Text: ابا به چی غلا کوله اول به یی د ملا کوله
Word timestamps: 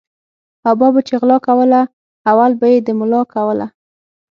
ابا 0.71 0.87
به 0.93 1.01
چی 1.07 1.15
غلا 1.21 1.37
کوله 1.47 1.81
اول 2.29 2.51
به 2.59 2.65
یی 2.71 2.77
د 2.85 2.87
ملا 2.99 3.21
کوله 3.33 3.67